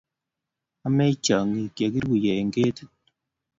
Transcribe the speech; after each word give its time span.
Amech 0.85 1.17
tyong'ik 1.23 1.75
ye 1.81 1.87
kiruyie 1.93 2.31
eng' 2.39 2.53
kerti 2.55 2.85